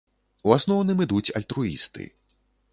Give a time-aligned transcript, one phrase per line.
[0.47, 2.11] У асноўным ідуць альтруісты.